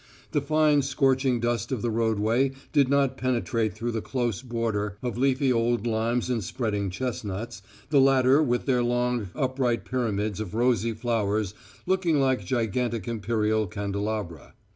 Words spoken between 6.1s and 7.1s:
and spreading